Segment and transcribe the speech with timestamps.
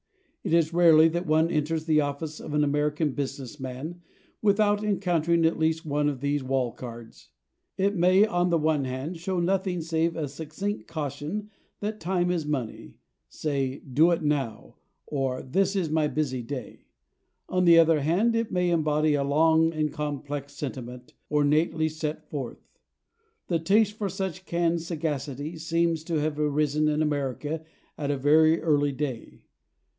[0.43, 4.01] It is rarely that one enters the office of an American business man
[4.41, 7.29] without encountering at least one of these wall cards.
[7.77, 11.51] It may, on the one hand, show nothing save a succinct caution
[11.81, 12.95] that time is money,
[13.29, 16.87] say, "Do It Now," or "This Is My Busy Day";
[17.47, 22.71] on the other hand, it may embody a long and complex sentiment, ornately set forth.
[23.45, 27.63] The taste for such canned sagacity seems to have arisen in America
[27.99, 29.43] at a very early day.